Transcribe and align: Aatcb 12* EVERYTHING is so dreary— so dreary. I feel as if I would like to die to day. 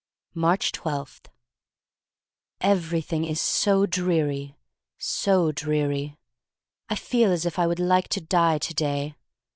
Aatcb 0.35 0.71
12* 0.71 1.25
EVERYTHING 2.61 3.23
is 3.23 3.39
so 3.39 3.85
dreary— 3.85 4.55
so 4.97 5.51
dreary. 5.51 6.17
I 6.89 6.95
feel 6.95 7.29
as 7.31 7.45
if 7.45 7.59
I 7.59 7.67
would 7.67 7.79
like 7.79 8.07
to 8.07 8.21
die 8.21 8.57
to 8.57 8.73
day. 8.73 9.13